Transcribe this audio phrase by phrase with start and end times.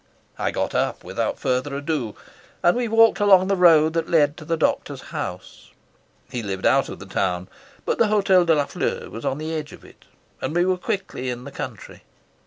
[0.39, 2.15] I got up without further ado,
[2.63, 5.73] and we walked along the road that led to the doctor's house.
[6.31, 7.47] He lived out of the town,
[7.85, 10.05] but the Hotel de la Fleur was on the edge of it,
[10.41, 12.01] and we were quickly in the country.